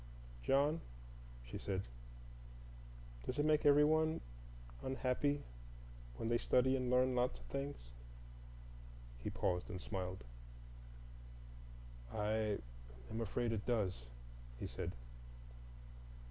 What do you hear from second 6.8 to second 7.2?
learn